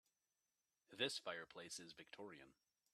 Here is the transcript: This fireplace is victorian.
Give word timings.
This 0.89 1.19
fireplace 1.19 1.77
is 1.79 1.93
victorian. 1.93 2.53